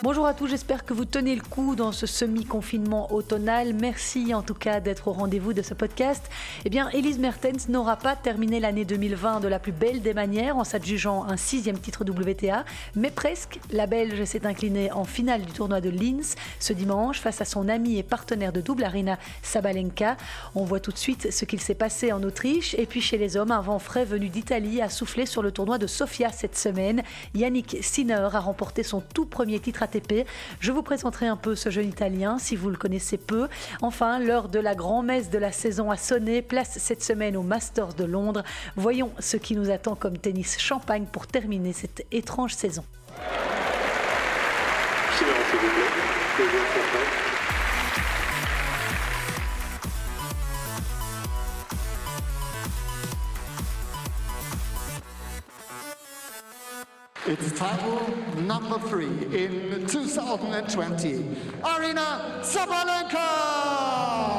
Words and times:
Bonjour 0.00 0.26
à 0.26 0.34
tous, 0.34 0.46
j'espère 0.46 0.84
que 0.84 0.94
vous 0.94 1.04
tenez 1.04 1.34
le 1.34 1.42
coup 1.42 1.74
dans 1.74 1.90
ce 1.90 2.06
semi-confinement 2.06 3.12
automnal. 3.12 3.74
Merci 3.74 4.32
en 4.32 4.42
tout 4.42 4.54
cas 4.54 4.78
d'être 4.78 5.08
au 5.08 5.12
rendez-vous 5.12 5.52
de 5.52 5.60
ce 5.60 5.74
podcast. 5.74 6.24
Eh 6.64 6.70
bien, 6.70 6.88
Elise 6.90 7.18
Mertens 7.18 7.68
n'aura 7.68 7.96
pas 7.96 8.14
terminé 8.14 8.60
l'année 8.60 8.84
2020 8.84 9.40
de 9.40 9.48
la 9.48 9.58
plus 9.58 9.72
belle 9.72 10.00
des 10.00 10.14
manières 10.14 10.56
en 10.56 10.62
s'adjugeant 10.62 11.24
un 11.24 11.36
sixième 11.36 11.80
titre 11.80 12.04
WTA, 12.04 12.64
mais 12.94 13.10
presque. 13.10 13.58
La 13.72 13.86
Belge 13.86 14.22
s'est 14.22 14.46
inclinée 14.46 14.92
en 14.92 15.02
finale 15.02 15.42
du 15.42 15.50
tournoi 15.50 15.80
de 15.80 15.90
Linz 15.90 16.36
ce 16.60 16.72
dimanche 16.72 17.18
face 17.18 17.40
à 17.40 17.44
son 17.44 17.68
amie 17.68 17.98
et 17.98 18.04
partenaire 18.04 18.52
de 18.52 18.60
double 18.60 18.84
Arina 18.84 19.18
Sabalenka. 19.42 20.16
On 20.54 20.62
voit 20.62 20.78
tout 20.78 20.92
de 20.92 20.98
suite 20.98 21.32
ce 21.32 21.44
qu'il 21.44 21.60
s'est 21.60 21.74
passé 21.74 22.12
en 22.12 22.22
Autriche. 22.22 22.76
Et 22.78 22.86
puis 22.86 23.00
chez 23.00 23.18
les 23.18 23.36
hommes, 23.36 23.50
un 23.50 23.62
vent 23.62 23.80
frais 23.80 24.04
venu 24.04 24.28
d'Italie 24.28 24.80
a 24.80 24.90
soufflé 24.90 25.26
sur 25.26 25.42
le 25.42 25.50
tournoi 25.50 25.76
de 25.78 25.88
Sofia 25.88 26.30
cette 26.30 26.56
semaine. 26.56 27.02
Yannick 27.34 27.78
Sinner 27.80 28.28
a 28.32 28.38
remporté 28.38 28.84
son 28.84 29.00
tout 29.00 29.26
premier 29.26 29.58
titre 29.58 29.82
Je 30.60 30.72
vous 30.72 30.82
présenterai 30.82 31.26
un 31.26 31.36
peu 31.36 31.54
ce 31.54 31.70
jeune 31.70 31.88
Italien 31.88 32.38
si 32.38 32.56
vous 32.56 32.70
le 32.70 32.76
connaissez 32.76 33.16
peu. 33.16 33.48
Enfin, 33.82 34.18
l'heure 34.18 34.48
de 34.48 34.58
la 34.58 34.74
grand-messe 34.74 35.30
de 35.30 35.38
la 35.38 35.52
saison 35.52 35.90
a 35.90 35.96
sonné. 35.96 36.42
Place 36.42 36.78
cette 36.78 37.02
semaine 37.02 37.36
au 37.36 37.42
Masters 37.42 37.94
de 37.94 38.04
Londres. 38.04 38.42
Voyons 38.76 39.10
ce 39.18 39.36
qui 39.36 39.56
nous 39.56 39.70
attend 39.70 39.94
comme 39.94 40.18
tennis 40.18 40.58
champagne 40.58 41.06
pour 41.10 41.26
terminer 41.26 41.72
cette 41.72 42.06
étrange 42.10 42.54
saison. 42.54 42.84
It's 57.30 57.52
title 57.58 58.08
number 58.38 58.78
three 58.88 59.04
in 59.04 59.86
2020. 59.86 61.26
Arina 61.62 62.40
Sabalenka! 62.40 64.37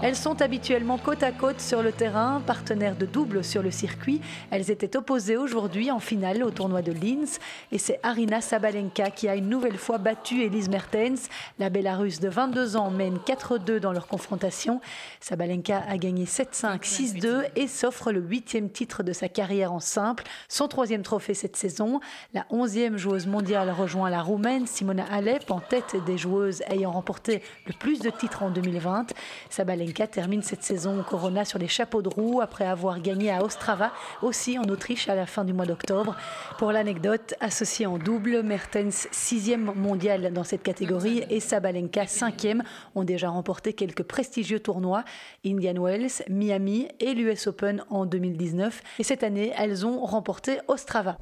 Elles 0.00 0.14
sont 0.14 0.40
habituellement 0.42 0.96
côte 0.96 1.24
à 1.24 1.32
côte 1.32 1.60
sur 1.60 1.82
le 1.82 1.90
terrain, 1.90 2.40
partenaires 2.46 2.94
de 2.94 3.04
double 3.04 3.42
sur 3.42 3.64
le 3.64 3.72
circuit. 3.72 4.20
Elles 4.52 4.70
étaient 4.70 4.96
opposées 4.96 5.36
aujourd'hui 5.36 5.90
en 5.90 5.98
finale 5.98 6.44
au 6.44 6.52
tournoi 6.52 6.82
de 6.82 6.92
Linz. 6.92 7.40
Et 7.72 7.78
c'est 7.78 7.98
Arina 8.04 8.40
Sabalenka 8.40 9.10
qui 9.10 9.28
a 9.28 9.34
une 9.34 9.48
nouvelle 9.48 9.76
fois 9.76 9.98
battu 9.98 10.44
Elise 10.44 10.68
Mertens. 10.68 11.28
La 11.58 11.68
Bélarusse 11.68 12.20
de 12.20 12.28
22 12.28 12.76
ans 12.76 12.92
mène 12.92 13.18
4-2 13.26 13.80
dans 13.80 13.90
leur 13.92 14.06
confrontation. 14.06 14.80
Sabalenka 15.18 15.82
a 15.88 15.98
gagné 15.98 16.26
7-5, 16.26 16.82
6-2 16.84 17.46
et 17.56 17.66
s'offre 17.66 18.12
le 18.12 18.20
huitième 18.20 18.70
titre 18.70 19.02
de 19.02 19.12
sa 19.12 19.28
carrière 19.28 19.72
en 19.72 19.80
simple, 19.80 20.22
son 20.48 20.68
troisième 20.68 21.02
trophée 21.02 21.34
cette 21.34 21.56
saison. 21.56 21.98
La 22.34 22.46
onzième 22.50 22.98
joueuse 22.98 23.26
mondiale 23.26 23.70
rejoint 23.76 24.10
la 24.10 24.22
Roumaine 24.22 24.68
Simona 24.68 25.06
Alep 25.10 25.50
en 25.50 25.58
tête 25.58 25.96
des 26.06 26.18
joueuses 26.18 26.62
ayant 26.70 26.92
remporté 26.92 27.42
le 27.66 27.72
plus 27.72 27.98
de 27.98 28.10
titres 28.10 28.44
en 28.44 28.50
2020. 28.50 29.12
Sabalenka 29.50 29.87
termine 29.92 30.42
cette 30.42 30.62
saison 30.62 31.02
Corona 31.02 31.44
sur 31.44 31.58
les 31.58 31.68
chapeaux 31.68 32.02
de 32.02 32.08
roue 32.08 32.40
après 32.40 32.66
avoir 32.66 33.00
gagné 33.00 33.30
à 33.30 33.42
Ostrava, 33.42 33.92
aussi 34.22 34.58
en 34.58 34.64
Autriche 34.64 35.08
à 35.08 35.14
la 35.14 35.26
fin 35.26 35.44
du 35.44 35.52
mois 35.52 35.66
d'octobre. 35.66 36.16
Pour 36.58 36.72
l'anecdote, 36.72 37.34
associée 37.40 37.86
en 37.86 37.98
double, 37.98 38.42
Mertens, 38.42 39.08
sixième 39.10 39.72
mondial 39.74 40.32
dans 40.32 40.44
cette 40.44 40.62
catégorie, 40.62 41.24
et 41.30 41.40
Sabalenka, 41.40 42.06
cinquième, 42.06 42.62
ont 42.94 43.04
déjà 43.04 43.28
remporté 43.30 43.72
quelques 43.72 44.02
prestigieux 44.02 44.60
tournois, 44.60 45.04
Indian 45.44 45.82
Wells, 45.82 46.22
Miami 46.28 46.88
et 47.00 47.14
l'US 47.14 47.46
Open 47.46 47.84
en 47.90 48.06
2019. 48.06 48.82
Et 48.98 49.02
cette 49.02 49.22
année, 49.22 49.52
elles 49.56 49.86
ont 49.86 50.04
remporté 50.04 50.58
Ostrava. 50.68 51.16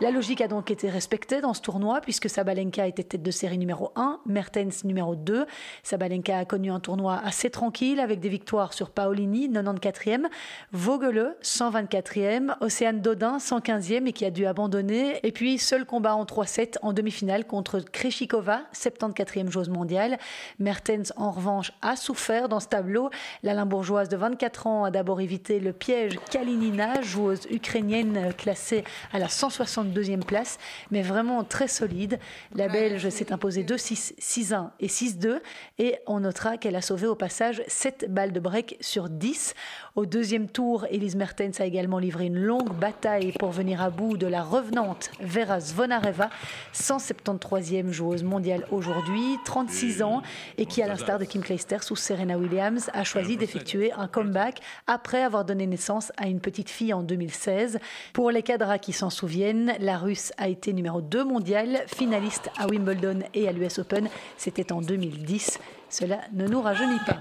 La 0.00 0.10
logique 0.10 0.40
a 0.40 0.48
donc 0.48 0.70
été 0.70 0.90
respectée 0.90 1.40
dans 1.40 1.54
ce 1.54 1.60
tournoi 1.60 2.00
puisque 2.00 2.28
Sabalenka 2.28 2.88
était 2.88 3.04
tête 3.04 3.22
de 3.22 3.30
série 3.30 3.58
numéro 3.58 3.92
1, 3.94 4.20
Mertens 4.26 4.84
numéro 4.84 5.14
2. 5.14 5.46
Sabalenka 5.84 6.38
a 6.38 6.44
connu 6.44 6.72
un 6.72 6.80
tournoi 6.80 7.20
assez 7.22 7.50
tranquille 7.50 8.00
avec 8.00 8.18
des 8.18 8.28
victoires 8.28 8.72
sur 8.72 8.90
Paolini, 8.90 9.48
94e, 9.48 10.26
Vogele, 10.72 11.36
124e, 11.42 12.56
Océane 12.60 13.00
Dodin, 13.00 13.36
115e 13.36 14.08
et 14.08 14.12
qui 14.12 14.24
a 14.24 14.30
dû 14.30 14.46
abandonner. 14.46 15.20
Et 15.24 15.30
puis, 15.30 15.58
seul 15.58 15.84
combat 15.84 16.16
en 16.16 16.24
3-7 16.24 16.78
en 16.82 16.92
demi-finale 16.92 17.46
contre 17.46 17.78
Kreshikova, 17.78 18.62
74e 18.74 19.50
joueuse 19.50 19.68
mondiale. 19.68 20.18
Mertens, 20.58 21.12
en 21.16 21.30
revanche, 21.30 21.72
a 21.80 21.94
souffert 21.94 22.48
dans 22.48 22.60
ce 22.60 22.66
tableau. 22.66 23.10
La 23.44 23.54
Limbourgeoise 23.54 24.08
de 24.08 24.16
24 24.16 24.66
ans 24.66 24.84
a 24.84 24.90
d'abord 24.90 25.20
évité 25.20 25.60
le 25.60 25.72
piège 25.72 26.18
Kalinina, 26.30 27.02
joueuse 27.02 27.46
ukrainienne 27.50 28.32
classée 28.36 28.82
à 29.12 29.20
la 29.20 29.28
160 29.28 29.91
deuxième 29.92 30.24
place, 30.24 30.58
mais 30.90 31.02
vraiment 31.02 31.44
très 31.44 31.68
solide. 31.68 32.18
La 32.54 32.68
Belge 32.68 33.08
s'est 33.08 33.32
imposée 33.32 33.64
2-6, 33.64 34.14
6-1 34.18 34.70
et 34.80 34.88
6-2. 34.88 35.40
Et 35.78 35.96
on 36.06 36.20
notera 36.20 36.56
qu'elle 36.56 36.76
a 36.76 36.82
sauvé 36.82 37.06
au 37.06 37.14
passage 37.14 37.62
7 37.68 38.06
balles 38.08 38.32
de 38.32 38.40
break 38.40 38.76
sur 38.80 39.08
10. 39.08 39.54
Au 39.94 40.06
deuxième 40.06 40.48
tour, 40.48 40.86
Elise 40.90 41.16
Mertens 41.16 41.60
a 41.60 41.66
également 41.66 41.98
livré 41.98 42.26
une 42.26 42.38
longue 42.38 42.72
bataille 42.74 43.32
pour 43.32 43.50
venir 43.50 43.82
à 43.82 43.90
bout 43.90 44.16
de 44.16 44.26
la 44.26 44.42
revenante 44.42 45.10
Vera 45.20 45.60
Zvonareva, 45.60 46.30
173e 46.74 47.90
joueuse 47.90 48.24
mondiale 48.24 48.66
aujourd'hui, 48.70 49.36
36 49.44 50.02
ans, 50.02 50.22
et 50.56 50.66
qui, 50.66 50.82
à 50.82 50.88
l'instar 50.88 51.18
de 51.18 51.24
Kim 51.24 51.42
Clijsters 51.42 51.90
ou 51.90 51.96
Serena 51.96 52.38
Williams, 52.38 52.90
a 52.94 53.04
choisi 53.04 53.36
d'effectuer 53.36 53.92
un 53.92 54.08
comeback 54.08 54.60
après 54.86 55.22
avoir 55.22 55.44
donné 55.44 55.66
naissance 55.66 56.10
à 56.16 56.26
une 56.26 56.40
petite 56.40 56.70
fille 56.70 56.92
en 56.92 57.02
2016. 57.02 57.78
Pour 58.12 58.30
les 58.30 58.42
cadres 58.42 58.78
qui 58.78 58.92
s'en 58.92 59.10
souviennent, 59.10 59.71
la 59.78 59.98
Russe 59.98 60.32
a 60.36 60.48
été 60.48 60.72
numéro 60.72 61.00
2 61.00 61.24
mondial, 61.24 61.82
finaliste 61.86 62.50
à 62.58 62.66
Wimbledon 62.66 63.20
et 63.34 63.48
à 63.48 63.52
l'US 63.52 63.78
Open. 63.78 64.08
C'était 64.36 64.72
en 64.72 64.80
2010. 64.80 65.58
Cela 65.88 66.20
ne 66.32 66.46
nous 66.46 66.62
rajeunit 66.62 67.00
pas. 67.06 67.18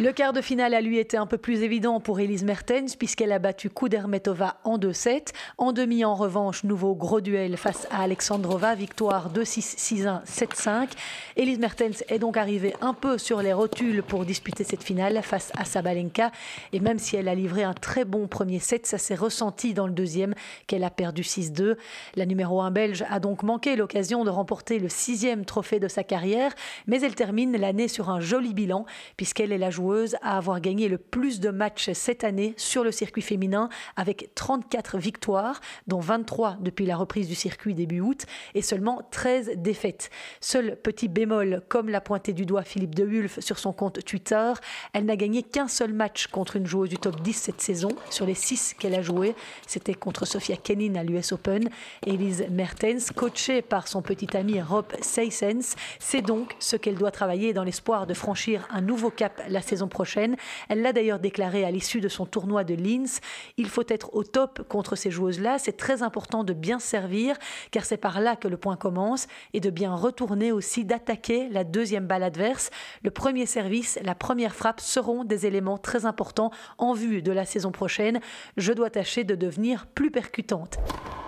Le 0.00 0.10
quart 0.10 0.32
de 0.32 0.40
finale 0.40 0.74
a 0.74 0.80
lui 0.80 0.98
été 0.98 1.16
un 1.16 1.26
peu 1.26 1.38
plus 1.38 1.62
évident 1.62 2.00
pour 2.00 2.18
Elise 2.18 2.42
Mertens 2.42 2.96
puisqu'elle 2.98 3.30
a 3.30 3.38
battu 3.38 3.70
Kudermetova 3.70 4.56
en 4.64 4.76
2-7. 4.76 5.28
En 5.56 5.70
demi, 5.70 6.04
en 6.04 6.16
revanche, 6.16 6.64
nouveau 6.64 6.96
gros 6.96 7.20
duel 7.20 7.56
face 7.56 7.86
à 7.92 8.02
Alexandrova, 8.02 8.74
victoire 8.74 9.30
2-6, 9.32 10.02
6-1, 10.02 10.24
7-5. 10.26 10.88
Elise 11.36 11.60
Mertens 11.60 12.02
est 12.08 12.18
donc 12.18 12.36
arrivée 12.36 12.74
un 12.80 12.92
peu 12.92 13.18
sur 13.18 13.40
les 13.40 13.52
rotules 13.52 14.02
pour 14.02 14.24
disputer 14.24 14.64
cette 14.64 14.82
finale 14.82 15.20
face 15.22 15.52
à 15.56 15.64
Sabalenka. 15.64 16.32
Et 16.72 16.80
même 16.80 16.98
si 16.98 17.14
elle 17.14 17.28
a 17.28 17.36
livré 17.36 17.62
un 17.62 17.72
très 17.72 18.04
bon 18.04 18.26
premier 18.26 18.58
set, 18.58 18.88
ça 18.88 18.98
s'est 18.98 19.14
ressenti 19.14 19.74
dans 19.74 19.86
le 19.86 19.92
deuxième 19.92 20.34
qu'elle 20.66 20.82
a 20.82 20.90
perdu 20.90 21.22
6-2. 21.22 21.76
La 22.16 22.26
numéro 22.26 22.60
1 22.62 22.72
belge 22.72 23.04
a 23.10 23.20
donc 23.20 23.44
manqué 23.44 23.76
l'occasion 23.76 24.24
de 24.24 24.30
remporter 24.30 24.80
le 24.80 24.88
sixième 24.88 25.44
trophée 25.44 25.78
de 25.78 25.86
sa 25.86 26.02
carrière, 26.02 26.50
mais 26.88 27.00
elle 27.00 27.14
termine 27.14 27.56
l'année 27.56 27.86
sur 27.86 28.10
un 28.10 28.18
joli 28.18 28.54
bilan 28.54 28.86
puisqu'elle 29.16 29.52
est 29.52 29.58
la 29.58 29.70
joueuse 29.70 29.83
à 30.22 30.36
avoir 30.36 30.60
gagné 30.60 30.88
le 30.88 30.98
plus 30.98 31.40
de 31.40 31.50
matchs 31.50 31.90
cette 31.92 32.24
année 32.24 32.54
sur 32.56 32.84
le 32.84 32.92
circuit 32.92 33.22
féminin 33.22 33.68
avec 33.96 34.30
34 34.34 34.98
victoires, 34.98 35.60
dont 35.86 36.00
23 36.00 36.56
depuis 36.60 36.86
la 36.86 36.96
reprise 36.96 37.28
du 37.28 37.34
circuit 37.34 37.74
début 37.74 38.00
août 38.00 38.24
et 38.54 38.62
seulement 38.62 39.02
13 39.10 39.52
défaites. 39.56 40.10
Seul 40.40 40.76
petit 40.82 41.08
bémol, 41.08 41.62
comme 41.68 41.88
l'a 41.88 42.00
pointé 42.00 42.32
du 42.32 42.46
doigt 42.46 42.62
Philippe 42.62 42.94
de 42.94 43.04
Wulf 43.04 43.40
sur 43.40 43.58
son 43.58 43.72
compte 43.72 44.02
Twitter, 44.04 44.52
elle 44.92 45.04
n'a 45.04 45.16
gagné 45.16 45.42
qu'un 45.42 45.68
seul 45.68 45.92
match 45.92 46.28
contre 46.28 46.56
une 46.56 46.66
joueuse 46.66 46.88
du 46.88 46.98
top 46.98 47.20
10 47.20 47.32
cette 47.32 47.60
saison 47.60 47.90
sur 48.10 48.26
les 48.26 48.34
6 48.34 48.74
qu'elle 48.78 48.94
a 48.94 49.02
joué. 49.02 49.34
C'était 49.66 49.94
contre 49.94 50.24
Sofia 50.24 50.56
Kenin 50.56 50.94
à 50.94 51.02
l'US 51.04 51.32
Open. 51.32 51.68
Elise 52.06 52.46
Mertens, 52.50 53.10
coachée 53.14 53.62
par 53.62 53.88
son 53.88 54.02
petit 54.02 54.36
ami 54.36 54.60
Rob 54.60 54.86
Seysens, 55.00 55.74
c'est 55.98 56.22
donc 56.22 56.54
ce 56.58 56.76
qu'elle 56.76 56.96
doit 56.96 57.10
travailler 57.10 57.52
dans 57.52 57.64
l'espoir 57.64 58.06
de 58.06 58.14
franchir 58.14 58.66
un 58.70 58.80
nouveau 58.80 59.10
cap 59.10 59.42
la 59.48 59.60
saison 59.60 59.73
saison 59.74 59.88
prochaine. 59.88 60.36
Elle 60.68 60.82
l'a 60.82 60.92
d'ailleurs 60.92 61.18
déclaré 61.18 61.64
à 61.64 61.70
l'issue 61.72 62.00
de 62.00 62.08
son 62.08 62.26
tournoi 62.26 62.62
de 62.62 62.74
Linz. 62.74 63.20
Il 63.56 63.68
faut 63.68 63.82
être 63.88 64.14
au 64.14 64.22
top 64.22 64.62
contre 64.68 64.94
ces 64.94 65.10
joueuses-là. 65.10 65.58
C'est 65.58 65.76
très 65.76 66.04
important 66.04 66.44
de 66.44 66.52
bien 66.52 66.78
servir, 66.78 67.36
car 67.72 67.84
c'est 67.84 67.96
par 67.96 68.20
là 68.20 68.36
que 68.36 68.46
le 68.46 68.56
point 68.56 68.76
commence, 68.76 69.26
et 69.52 69.58
de 69.58 69.70
bien 69.70 69.92
retourner 69.92 70.52
aussi, 70.52 70.84
d'attaquer 70.84 71.48
la 71.48 71.64
deuxième 71.64 72.06
balle 72.06 72.22
adverse. 72.22 72.70
Le 73.02 73.10
premier 73.10 73.46
service, 73.46 73.98
la 74.04 74.14
première 74.14 74.54
frappe 74.54 74.80
seront 74.80 75.24
des 75.24 75.44
éléments 75.44 75.78
très 75.78 76.06
importants 76.06 76.52
en 76.78 76.92
vue 76.92 77.20
de 77.20 77.32
la 77.32 77.44
saison 77.44 77.72
prochaine. 77.72 78.20
Je 78.56 78.72
dois 78.72 78.90
tâcher 78.90 79.24
de 79.24 79.34
devenir 79.34 79.86
plus 79.86 80.12
percutante. 80.12 80.78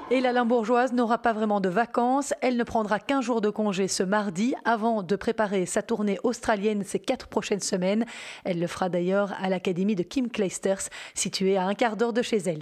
Et 0.08 0.20
la 0.20 0.30
Limbourgeoise 0.30 0.92
n'aura 0.92 1.18
pas 1.18 1.32
vraiment 1.32 1.60
de 1.60 1.68
vacances. 1.68 2.32
Elle 2.40 2.56
ne 2.56 2.62
prendra 2.62 3.00
qu'un 3.00 3.20
jour 3.20 3.40
de 3.40 3.50
congé 3.50 3.88
ce 3.88 4.04
mardi 4.04 4.54
avant 4.64 5.02
de 5.02 5.16
préparer 5.16 5.66
sa 5.66 5.82
tournée 5.82 6.20
australienne 6.22 6.84
ces 6.84 7.00
quatre 7.00 7.26
prochaines 7.26 7.60
semaines. 7.60 8.04
Elle 8.44 8.60
le 8.60 8.66
fera 8.66 8.88
d'ailleurs 8.88 9.32
à 9.40 9.48
l'académie 9.48 9.94
de 9.94 10.02
Kim 10.02 10.28
Clijsters, 10.30 10.88
située 11.14 11.56
à 11.56 11.64
un 11.66 11.74
quart 11.74 11.96
d'heure 11.96 12.12
de 12.12 12.22
chez 12.22 12.38
elle. 12.38 12.60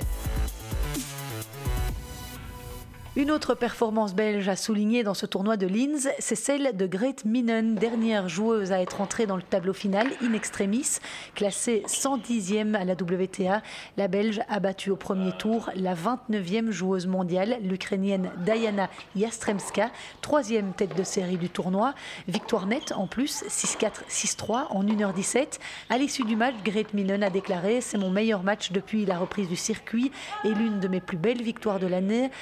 Une 3.16 3.30
autre 3.30 3.54
performance 3.54 4.12
belge 4.12 4.48
à 4.48 4.56
souligner 4.56 5.04
dans 5.04 5.14
ce 5.14 5.24
tournoi 5.24 5.56
de 5.56 5.68
Linz, 5.68 6.08
c'est 6.18 6.34
celle 6.34 6.76
de 6.76 6.84
Grete 6.84 7.24
Minen, 7.24 7.76
dernière 7.76 8.28
joueuse 8.28 8.72
à 8.72 8.80
être 8.80 9.00
entrée 9.00 9.26
dans 9.26 9.36
le 9.36 9.42
tableau 9.42 9.72
final 9.72 10.08
in 10.20 10.32
extremis. 10.32 10.98
Classée 11.36 11.84
110e 11.86 12.74
à 12.74 12.84
la 12.84 12.94
WTA, 12.94 13.62
la 13.96 14.08
Belge 14.08 14.40
a 14.48 14.58
battu 14.58 14.90
au 14.90 14.96
premier 14.96 15.30
tour 15.30 15.70
la 15.76 15.94
29e 15.94 16.72
joueuse 16.72 17.06
mondiale, 17.06 17.58
l'Ukrainienne 17.62 18.32
Diana 18.38 18.90
Yastremska, 19.14 19.90
troisième 20.20 20.72
tête 20.72 20.96
de 20.96 21.04
série 21.04 21.38
du 21.38 21.50
tournoi. 21.50 21.94
Victoire 22.26 22.66
nette 22.66 22.90
en 22.96 23.06
plus, 23.06 23.44
6-4, 23.44 24.08
6-3 24.10 24.66
en 24.70 24.82
1h17. 24.82 25.60
À 25.88 25.98
l'issue 25.98 26.24
du 26.24 26.34
match, 26.34 26.56
Grete 26.64 26.94
Minen 26.94 27.22
a 27.22 27.30
déclaré 27.30 27.80
C'est 27.80 27.96
mon 27.96 28.10
meilleur 28.10 28.42
match 28.42 28.72
depuis 28.72 29.06
la 29.06 29.18
reprise 29.18 29.48
du 29.48 29.54
circuit 29.54 30.10
et 30.42 30.52
l'une 30.52 30.80
de 30.80 30.88
mes 30.88 31.00
plus 31.00 31.16
belles 31.16 31.42
victoires 31.42 31.78
de 31.78 31.86
l'année. 31.86 32.32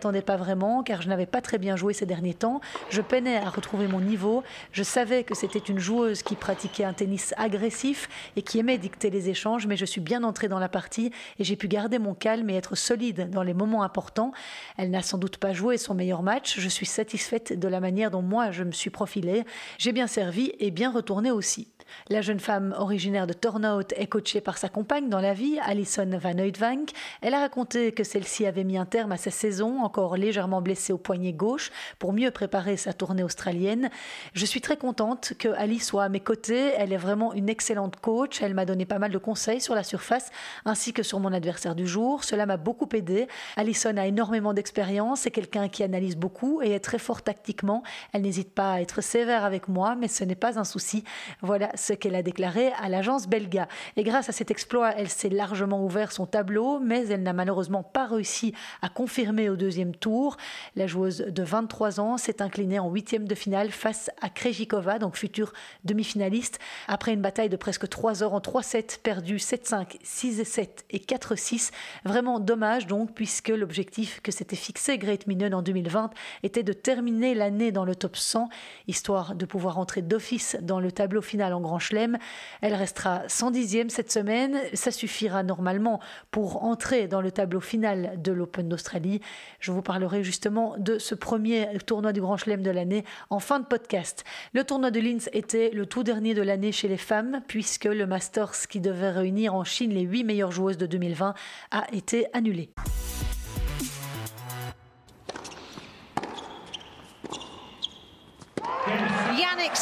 Attendais 0.00 0.22
pas 0.22 0.36
vraiment 0.36 0.82
car 0.82 1.02
je 1.02 1.08
n'avais 1.10 1.26
pas 1.26 1.42
très 1.42 1.58
bien 1.58 1.76
joué 1.76 1.92
ces 1.92 2.06
derniers 2.06 2.32
temps. 2.32 2.62
Je 2.88 3.02
peinais 3.02 3.36
à 3.36 3.50
retrouver 3.50 3.86
mon 3.86 4.00
niveau. 4.00 4.42
Je 4.72 4.82
savais 4.82 5.24
que 5.24 5.34
c'était 5.34 5.58
une 5.58 5.78
joueuse 5.78 6.22
qui 6.22 6.36
pratiquait 6.36 6.84
un 6.84 6.94
tennis 6.94 7.34
agressif 7.36 8.08
et 8.34 8.40
qui 8.40 8.58
aimait 8.58 8.78
dicter 8.78 9.10
les 9.10 9.28
échanges, 9.28 9.66
mais 9.66 9.76
je 9.76 9.84
suis 9.84 10.00
bien 10.00 10.24
entrée 10.24 10.48
dans 10.48 10.58
la 10.58 10.70
partie 10.70 11.12
et 11.38 11.44
j'ai 11.44 11.54
pu 11.54 11.68
garder 11.68 11.98
mon 11.98 12.14
calme 12.14 12.48
et 12.48 12.56
être 12.56 12.76
solide 12.76 13.28
dans 13.28 13.42
les 13.42 13.52
moments 13.52 13.82
importants. 13.82 14.32
Elle 14.78 14.90
n'a 14.90 15.02
sans 15.02 15.18
doute 15.18 15.36
pas 15.36 15.52
joué 15.52 15.76
son 15.76 15.92
meilleur 15.94 16.22
match. 16.22 16.58
Je 16.58 16.68
suis 16.70 16.86
satisfaite 16.86 17.58
de 17.58 17.68
la 17.68 17.80
manière 17.80 18.10
dont 18.10 18.22
moi 18.22 18.52
je 18.52 18.64
me 18.64 18.72
suis 18.72 18.90
profilée. 18.90 19.44
J'ai 19.76 19.92
bien 19.92 20.06
servi 20.06 20.50
et 20.60 20.70
bien 20.70 20.90
retourné 20.90 21.30
aussi. 21.30 21.68
La 22.08 22.20
jeune 22.20 22.40
femme 22.40 22.74
originaire 22.78 23.26
de 23.26 23.32
Tornout 23.32 23.92
est 23.96 24.06
coachée 24.06 24.40
par 24.40 24.58
sa 24.58 24.68
compagne 24.68 25.08
dans 25.08 25.20
la 25.20 25.34
vie, 25.34 25.58
Alison 25.64 26.08
Van 26.18 26.38
Oudvank. 26.38 26.90
Elle 27.22 27.34
a 27.34 27.40
raconté 27.40 27.92
que 27.92 28.04
celle-ci 28.04 28.46
avait 28.46 28.64
mis 28.64 28.78
un 28.78 28.86
terme 28.86 29.12
à 29.12 29.16
sa 29.16 29.30
saison, 29.30 29.82
encore 29.82 30.16
légèrement 30.16 30.62
blessée 30.62 30.92
au 30.92 30.98
poignet 30.98 31.32
gauche, 31.32 31.70
pour 31.98 32.12
mieux 32.12 32.30
préparer 32.30 32.76
sa 32.76 32.92
tournée 32.92 33.22
australienne. 33.22 33.90
Je 34.34 34.46
suis 34.46 34.60
très 34.60 34.76
contente 34.76 35.34
que 35.38 35.48
Alice 35.48 35.86
soit 35.86 36.04
à 36.04 36.08
mes 36.08 36.20
côtés. 36.20 36.72
Elle 36.76 36.92
est 36.92 36.96
vraiment 36.96 37.32
une 37.32 37.48
excellente 37.48 37.96
coach. 37.96 38.42
Elle 38.42 38.54
m'a 38.54 38.64
donné 38.64 38.86
pas 38.86 38.98
mal 38.98 39.10
de 39.10 39.18
conseils 39.18 39.60
sur 39.60 39.74
la 39.74 39.82
surface 39.82 40.30
ainsi 40.64 40.92
que 40.92 41.02
sur 41.02 41.20
mon 41.20 41.32
adversaire 41.32 41.74
du 41.74 41.86
jour. 41.86 42.24
Cela 42.24 42.46
m'a 42.46 42.56
beaucoup 42.56 42.88
aidé. 42.94 43.28
Alison 43.56 43.96
a 43.96 44.06
énormément 44.06 44.54
d'expérience. 44.54 45.20
C'est 45.20 45.30
quelqu'un 45.30 45.68
qui 45.68 45.82
analyse 45.82 46.16
beaucoup 46.16 46.62
et 46.62 46.70
est 46.70 46.80
très 46.80 46.98
fort 46.98 47.22
tactiquement. 47.22 47.82
Elle 48.12 48.22
n'hésite 48.22 48.54
pas 48.54 48.74
à 48.74 48.80
être 48.80 49.00
sévère 49.00 49.44
avec 49.44 49.68
moi, 49.68 49.94
mais 49.96 50.08
ce 50.08 50.24
n'est 50.24 50.34
pas 50.34 50.58
un 50.58 50.64
souci. 50.64 51.04
Voilà 51.42 51.70
ce 51.80 51.92
qu'elle 51.92 52.14
a 52.14 52.22
déclaré 52.22 52.72
à 52.80 52.88
l'agence 52.88 53.26
Belga. 53.26 53.66
Et 53.96 54.02
grâce 54.02 54.28
à 54.28 54.32
cet 54.32 54.50
exploit, 54.50 54.92
elle 54.96 55.08
s'est 55.08 55.28
largement 55.28 55.84
ouvert 55.84 56.12
son 56.12 56.26
tableau, 56.26 56.78
mais 56.78 57.08
elle 57.08 57.22
n'a 57.22 57.32
malheureusement 57.32 57.82
pas 57.82 58.06
réussi 58.06 58.54
à 58.82 58.88
confirmer 58.88 59.48
au 59.48 59.56
deuxième 59.56 59.94
tour. 59.94 60.36
La 60.76 60.86
joueuse 60.86 61.18
de 61.18 61.42
23 61.42 62.00
ans 62.00 62.16
s'est 62.18 62.42
inclinée 62.42 62.78
en 62.78 62.90
huitième 62.90 63.26
de 63.26 63.34
finale 63.34 63.70
face 63.70 64.10
à 64.20 64.28
Krejikova, 64.28 64.98
donc 64.98 65.16
future 65.16 65.52
demi-finaliste, 65.84 66.58
après 66.86 67.12
une 67.12 67.22
bataille 67.22 67.48
de 67.48 67.56
presque 67.56 67.88
3 67.88 68.22
heures 68.22 68.34
en 68.34 68.40
3-7, 68.40 69.00
perdu 69.00 69.36
7-5, 69.36 70.00
6-7 70.04 70.68
et 70.90 70.98
4-6. 70.98 71.70
Vraiment 72.04 72.40
dommage 72.40 72.86
donc, 72.86 73.12
puisque 73.14 73.48
l'objectif 73.48 74.20
que 74.22 74.32
s'était 74.32 74.56
fixé 74.56 74.98
Great 74.98 75.26
Minen 75.26 75.54
en 75.54 75.62
2020 75.62 76.10
était 76.42 76.62
de 76.62 76.72
terminer 76.72 77.34
l'année 77.34 77.72
dans 77.72 77.84
le 77.84 77.94
top 77.94 78.16
100, 78.16 78.48
histoire 78.86 79.34
de 79.34 79.46
pouvoir 79.46 79.78
entrer 79.78 80.02
d'office 80.02 80.56
dans 80.60 80.80
le 80.80 80.92
tableau 80.92 81.22
final 81.22 81.52
en 81.52 81.60
Grand 81.70 81.78
Chelem. 81.78 82.18
Elle 82.62 82.74
restera 82.74 83.26
110e 83.28 83.90
cette 83.90 84.10
semaine. 84.10 84.58
Ça 84.74 84.90
suffira 84.90 85.44
normalement 85.44 86.00
pour 86.32 86.64
entrer 86.64 87.06
dans 87.06 87.20
le 87.20 87.30
tableau 87.30 87.60
final 87.60 88.20
de 88.20 88.32
l'Open 88.32 88.68
d'Australie. 88.68 89.20
Je 89.60 89.70
vous 89.70 89.82
parlerai 89.82 90.24
justement 90.24 90.74
de 90.78 90.98
ce 90.98 91.14
premier 91.14 91.68
tournoi 91.86 92.12
du 92.12 92.20
Grand 92.20 92.36
Chelem 92.36 92.62
de 92.62 92.70
l'année 92.70 93.04
en 93.30 93.38
fin 93.38 93.60
de 93.60 93.64
podcast. 93.64 94.24
Le 94.52 94.64
tournoi 94.64 94.90
de 94.90 94.98
Linz 94.98 95.30
était 95.32 95.70
le 95.70 95.86
tout 95.86 96.02
dernier 96.02 96.34
de 96.34 96.42
l'année 96.42 96.72
chez 96.72 96.88
les 96.88 96.96
femmes, 96.96 97.40
puisque 97.46 97.84
le 97.84 98.04
Masters 98.04 98.66
qui 98.68 98.80
devait 98.80 99.10
réunir 99.10 99.54
en 99.54 99.62
Chine 99.62 99.92
les 99.92 100.02
huit 100.02 100.24
meilleures 100.24 100.50
joueuses 100.50 100.78
de 100.78 100.86
2020 100.86 101.34
a 101.70 101.94
été 101.94 102.26
annulé. 102.32 102.70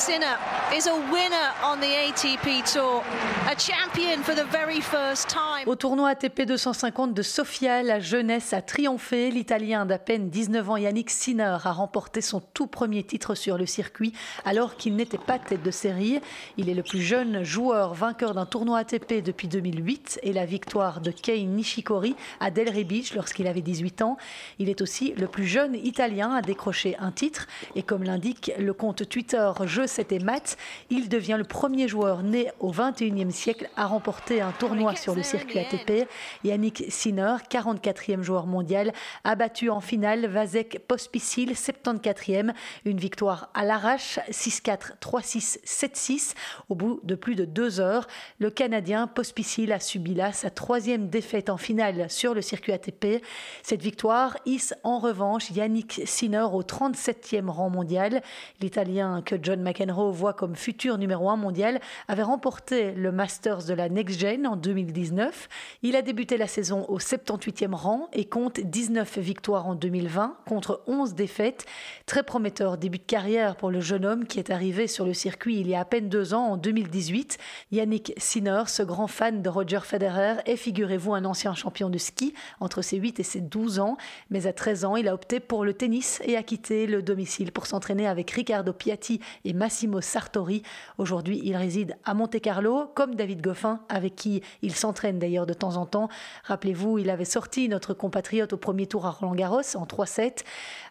Sinner 0.09 0.39
is 0.75 0.89
a 0.89 0.95
winner 1.13 1.53
on 1.63 1.77
the 1.81 1.85
ATP 1.85 2.65
Tour, 2.65 3.03
a 3.47 3.55
champion 3.55 4.23
for 4.23 4.35
the 4.35 4.47
very 4.51 4.81
first 4.81 5.29
time. 5.29 5.67
Au 5.67 5.75
tournoi 5.75 6.09
ATP 6.09 6.47
250 6.47 7.13
de 7.13 7.21
Sofia, 7.21 7.83
la 7.83 8.01
jeunesse 8.01 8.55
a 8.55 8.63
triomphé. 8.63 9.31
L'Italien 9.31 9.85
d'à 9.85 9.99
peine 9.99 10.31
19 10.31 10.71
ans 10.71 10.77
Yannick 10.79 11.11
Sinner 11.11 11.59
a 11.63 11.73
remporté 11.73 12.23
son 12.23 12.41
tout 12.41 12.67
premier 12.67 13.03
titre 13.03 13.35
sur 13.35 13.59
le 13.59 13.67
circuit 13.67 14.15
alors 14.47 14.77
qu'il 14.77 14.97
n'était 14.97 15.19
pas 15.19 15.39
tête 15.39 15.63
de 15.63 15.71
série. 15.71 16.21
Il 16.57 16.71
est 16.71 16.75
le 16.75 16.83
plus 16.83 17.03
jeune 17.03 17.43
joueur 17.43 17.93
vainqueur 17.93 18.33
d'un 18.33 18.47
tournoi 18.47 18.79
ATP 18.79 19.23
depuis 19.23 19.49
2008 19.49 20.21
et 20.23 20.33
la 20.33 20.47
victoire 20.47 21.03
de 21.03 21.11
Kei 21.11 21.45
Nishikori 21.45 22.17
à 22.41 22.51
Delray 22.51 22.85
Beach 22.85 23.13
lorsqu'il 23.13 23.47
avait 23.47 23.61
18 23.61 24.01
ans. 24.01 24.17
Il 24.59 24.71
est 24.71 24.81
aussi 24.81 25.13
le 25.19 25.27
plus 25.27 25.47
jeune 25.47 25.75
Italien 25.75 26.33
à 26.33 26.41
décrocher 26.41 26.97
un 26.99 27.13
titre 27.13 27.47
et 27.75 27.83
comme 27.83 28.05
l'indique 28.05 28.53
le 28.59 28.73
compte 28.73 29.07
Twitter 29.07 29.51
Jeux 29.67 29.87
7 29.99 30.13
et 30.13 30.19
maths, 30.21 30.57
il 30.91 31.09
devient 31.09 31.35
le 31.37 31.43
premier 31.43 31.89
joueur 31.89 32.23
né 32.23 32.53
au 32.61 32.73
21e 32.73 33.33
siècle 33.33 33.69
à 33.77 33.87
remporter 33.87 34.41
un 34.41 34.53
tournoi 34.53 34.95
sur 34.95 35.13
le 35.13 35.25
circuit 35.25 35.59
ATP. 35.59 36.09
Yannick 36.45 36.85
Sinner, 36.89 37.35
44e 37.51 38.23
joueur 38.23 38.47
mondial, 38.47 38.93
a 39.25 39.35
battu 39.35 39.71
en 39.71 39.81
finale 39.81 40.27
Vasek 40.27 40.79
Pospisil, 40.87 41.51
74e. 41.55 42.53
Une 42.85 42.99
victoire 42.99 43.51
à 43.55 43.65
l'arrache, 43.65 44.21
6-4, 44.31 44.99
3-6, 45.01 45.59
7-6. 45.65 46.35
Au 46.69 46.77
bout 46.77 47.01
de 47.03 47.17
plus 47.17 47.35
de 47.35 47.45
deux 47.45 47.81
heures, 47.81 48.07
le 48.39 48.51
Canadien 48.51 49.09
Pospisil 49.09 49.73
a 49.73 49.81
subi 49.81 50.15
là 50.15 50.33
sa 50.33 50.51
troisième 50.51 51.09
défaite 51.09 51.51
en 51.51 51.57
finale 51.57 52.09
sur 52.09 52.35
le 52.35 52.41
circuit 52.41 52.71
ATP. 52.71 53.21
Cette 53.65 53.83
victoire 53.83 54.37
hisse 54.47 54.75
en 54.85 55.01
revanche 55.01 55.51
Yannick 55.51 56.03
Sinner 56.05 56.47
au 56.53 56.63
37e 56.63 57.49
rang 57.49 57.69
mondial. 57.69 58.23
L'Italien 58.61 59.23
que 59.23 59.35
John 59.43 59.61
McEnroe 59.61 59.88
voit 59.93 60.33
comme 60.33 60.57
futur 60.57 60.99
numéro 60.99 61.29
1 61.29 61.37
mondial, 61.37 61.81
avait 62.09 62.23
remporté 62.23 62.93
le 62.93 63.13
Masters 63.13 63.65
de 63.65 63.75
la 63.75 63.89
Next 63.89 64.19
Gen 64.19 64.47
en 64.47 64.57
2019. 64.57 65.49
Il 65.83 65.97
a 65.97 66.03
débuté 66.03 66.37
la 66.37 66.47
saison 66.47 66.85
au 66.89 66.99
78e 66.99 67.75
rang 67.75 68.09
et 68.13 68.25
compte 68.25 68.61
19 68.61 69.19
victoires 69.19 69.67
en 69.67 69.75
2020 69.75 70.37
contre 70.47 70.83
11 70.87 71.15
défaites. 71.15 71.67
Très 72.07 72.23
prometteur 72.23 72.79
début 72.79 72.99
de 72.99 73.05
carrière 73.05 73.57
pour 73.57 73.71
le 73.71 73.81
jeune 73.81 74.05
homme 74.05 74.27
qui 74.27 74.39
est 74.39 74.51
arrivé 74.51 74.87
sur 74.87 75.05
le 75.05 75.15
circuit 75.15 75.61
il 75.61 75.69
y 75.69 75.75
a 75.75 75.81
à 75.81 75.85
peine 75.85 76.09
deux 76.09 76.35
ans 76.35 76.47
en 76.47 76.57
2018. 76.57 77.39
Yannick 77.73 78.13
Sinner, 78.17 78.65
ce 78.67 78.83
grand 78.83 79.07
fan 79.07 79.43
de 79.43 79.49
Roger 79.49 79.81
Federer, 79.83 80.37
est, 80.47 80.57
figurez-vous, 80.57 81.15
un 81.15 81.25
ancien 81.25 81.55
champion 81.55 81.91
de 81.91 81.99
ski 81.99 82.35
entre 82.61 82.83
ses 82.83 82.97
8 82.97 83.21
et 83.21 83.23
ses 83.23 83.41
12 83.41 83.79
ans. 83.79 83.97
Mais 84.31 84.47
à 84.47 84.53
13 84.53 84.85
ans, 84.85 84.97
il 84.97 85.09
a 85.09 85.15
opté 85.15 85.41
pour 85.41 85.65
le 85.65 85.75
tennis 85.75 86.21
et 86.25 86.37
a 86.37 86.43
quitté 86.43 86.87
le 86.87 87.03
domicile 87.03 87.53
pour 87.53 87.67
s'entraîner 87.67 88.07
avec 88.07 88.31
Riccardo 88.31 88.73
Piatti 88.73 89.21
et 89.45 89.53
Massimo 89.53 89.78
Sartori. 90.01 90.63
Aujourd'hui, 90.99 91.41
il 91.45 91.57
réside 91.57 91.97
à 92.05 92.15
Monte-Carlo, 92.15 92.91
comme 92.95 93.15
David 93.15 93.41
Goffin, 93.41 93.81
avec 93.89 94.17
qui 94.17 94.43
il 94.63 94.75
s'entraîne 94.75 95.19
d'ailleurs 95.19 95.47
de 95.47 95.55
temps 95.55 95.77
en 95.77 95.87
temps. 95.87 96.09
Rappelez-vous, 96.45 96.99
il 96.99 97.11
avait 97.11 97.25
sorti 97.25 97.69
notre 97.69 97.95
compatriote 97.95 98.53
au 98.53 98.57
premier 98.57 98.87
tour 98.87 99.07
à 99.07 99.11
Roland-Garros 99.11 99.77
en 99.77 99.85
3-7. 99.85 100.45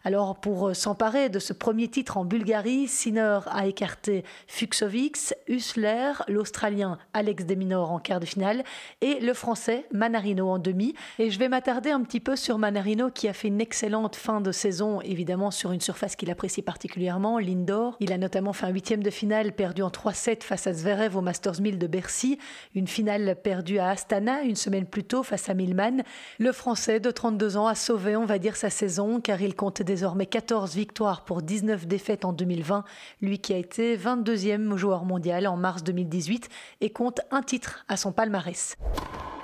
Alors, 0.04 0.40
pour 0.40 0.74
s'emparer 0.74 1.28
de 1.28 1.38
ce 1.38 1.52
premier 1.52 1.88
titre 1.88 2.16
en 2.16 2.24
Bulgarie, 2.24 2.88
Sinner 2.88 3.40
a 3.46 3.66
écarté 3.66 4.24
Fuxovics, 4.46 5.34
Hussler, 5.48 6.12
l'Australien 6.28 6.98
Alex 7.12 7.44
Deminor 7.44 7.92
en 7.92 7.98
quart 7.98 8.20
de 8.20 8.26
finale 8.26 8.64
et 9.00 9.20
le 9.20 9.34
Français 9.34 9.86
Manarino 9.92 10.48
en 10.48 10.58
demi. 10.58 10.94
Et 11.18 11.30
je 11.30 11.38
vais 11.38 11.48
m'attarder 11.48 11.90
un 11.90 12.02
petit 12.02 12.20
peu 12.20 12.36
sur 12.36 12.58
Manarino 12.58 13.10
qui 13.10 13.28
a 13.28 13.32
fait 13.32 13.48
une 13.48 13.60
excellente 13.60 14.16
fin 14.16 14.40
de 14.40 14.52
saison, 14.52 15.00
évidemment 15.02 15.50
sur 15.50 15.72
une 15.72 15.80
surface 15.80 16.16
qu'il 16.16 16.30
apprécie 16.30 16.62
particulièrement, 16.62 17.38
l'indoor. 17.38 17.96
Il 18.00 18.12
a 18.12 18.18
notamment 18.18 18.52
fait 18.52 18.66
un 18.66 18.72
huitième 18.78 19.02
de 19.02 19.10
finale 19.10 19.50
perdu 19.54 19.82
en 19.82 19.88
3-7 19.88 20.44
face 20.44 20.68
à 20.68 20.72
Zverev 20.72 21.16
au 21.16 21.20
Masters 21.20 21.60
1000 21.60 21.80
de 21.80 21.88
Bercy, 21.88 22.38
une 22.76 22.86
finale 22.86 23.34
perdue 23.42 23.80
à 23.80 23.88
Astana 23.88 24.42
une 24.42 24.54
semaine 24.54 24.86
plus 24.86 25.02
tôt 25.02 25.24
face 25.24 25.48
à 25.48 25.54
Milman. 25.54 26.04
Le 26.38 26.52
Français 26.52 27.00
de 27.00 27.10
32 27.10 27.56
ans 27.56 27.66
a 27.66 27.74
sauvé, 27.74 28.14
on 28.14 28.24
va 28.24 28.38
dire, 28.38 28.54
sa 28.54 28.70
saison 28.70 29.20
car 29.20 29.42
il 29.42 29.56
compte 29.56 29.82
désormais 29.82 30.26
14 30.26 30.76
victoires 30.76 31.24
pour 31.24 31.42
19 31.42 31.88
défaites 31.88 32.24
en 32.24 32.32
2020, 32.32 32.84
lui 33.20 33.40
qui 33.40 33.52
a 33.52 33.56
été 33.56 33.96
22e 33.96 34.76
joueur 34.76 35.04
mondial 35.04 35.48
en 35.48 35.56
mars 35.56 35.82
2018 35.82 36.48
et 36.80 36.90
compte 36.90 37.20
un 37.32 37.42
titre 37.42 37.84
à 37.88 37.96
son 37.96 38.12
palmarès. 38.12 38.76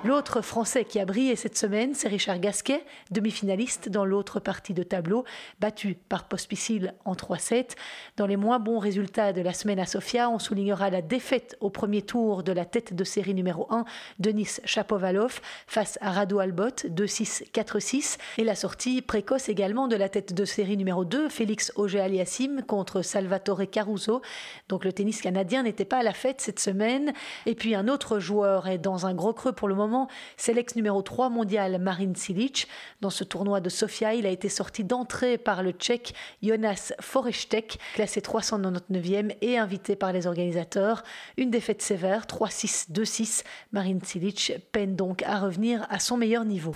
L'autre 0.05 0.43
Français 0.43 0.85
qui 0.85 1.01
a 1.01 1.07
brillé 1.07 1.35
cette 1.35 1.57
semaine, 1.57 1.95
c'est 1.95 2.09
Richard 2.09 2.39
Gasquet, 2.39 2.85
demi-finaliste 3.11 3.89
dans 3.89 4.05
l'autre 4.05 4.39
partie 4.39 4.75
de 4.75 4.83
tableau, 4.83 5.25
battu 5.61 5.95
par 5.95 6.29
Pospisil 6.29 6.93
en 7.07 7.15
3-7. 7.15 7.71
Dans 8.19 8.27
les 8.27 8.37
moins 8.37 8.59
bons 8.59 8.79
résultats 8.79 9.14
de 9.17 9.43
la 9.43 9.53
semaine 9.53 9.79
à 9.79 9.87
Sofia, 9.87 10.29
on 10.29 10.41
soulignera 10.41 10.91
la 10.91 11.01
défaite 11.01 11.57
au 11.61 11.71
premier 11.71 12.03
tour 12.03 12.43
de 12.43 12.51
la 12.51 12.65
tête 12.65 12.95
de 12.95 13.05
série 13.05 13.33
numéro 13.33 13.69
1, 13.71 13.85
Denis 14.19 14.57
Chapovalov, 14.65 15.41
face 15.69 15.99
à 16.01 16.11
Rado 16.11 16.41
Albot, 16.41 16.89
2-6, 16.89 17.49
4-6, 17.53 18.19
et 18.39 18.45
la 18.45 18.57
sortie 18.57 19.03
précoce 19.03 19.49
également 19.49 19.87
de 19.87 19.95
la 19.95 20.09
tête 20.09 20.35
de 20.35 20.45
série 20.45 20.77
numéro 20.77 21.05
2, 21.05 21.29
Félix 21.29 21.71
Auger-Aliassime, 21.77 22.63
contre 22.67 23.03
Salvatore 23.03 23.71
Caruso. 23.71 24.21
Donc 24.69 24.85
le 24.85 24.93
tennis 24.93 25.21
canadien 25.21 25.63
n'était 25.63 25.85
pas 25.85 25.99
à 25.99 26.03
la 26.03 26.13
fête 26.13 26.41
cette 26.41 26.59
semaine. 26.59 27.13
Et 27.47 27.55
puis 27.55 27.77
un 27.77 27.87
autre 27.87 28.19
joueur 28.19 28.67
est 28.67 28.79
dans 28.79 29.07
un 29.07 29.15
gros 29.15 29.33
creux 29.33 29.53
pour 29.53 29.69
le 29.69 29.77
moment 29.77 30.09
c'est 30.37 30.53
l'ex 30.53 30.75
numéro 30.75 31.03
3 31.03 31.29
mondial 31.29 31.79
Marin 31.79 32.15
Cilic. 32.15 32.69
Dans 33.01 33.11
ce 33.11 33.25
tournoi 33.25 33.61
de 33.61 33.69
Sofia, 33.69 34.15
il 34.15 34.27
a 34.27 34.31
été 34.31 34.49
sorti 34.49 34.85
d'entrée 34.85 35.39
par 35.39 35.63
le 35.63 35.71
Tchèque 35.71 36.15
Jonas 36.43 36.93
Forestek, 37.01 37.79
classé 37.95 38.21
399e 39.05 39.37
et 39.41 39.59
invité 39.59 39.97
par 39.97 40.13
les 40.13 40.27
organisateurs. 40.27 41.03
Une 41.37 41.51
défaite 41.51 41.83
sévère, 41.83 42.27
3-6, 42.27 42.91
2-6. 42.93 43.45
Marin 43.73 43.99
Cilic 44.03 44.53
peine 44.73 44.97
donc 44.97 45.23
à 45.23 45.39
revenir 45.39 45.87
à 45.91 45.99
son 45.99 46.17
meilleur 46.17 46.45
niveau. 46.45 46.75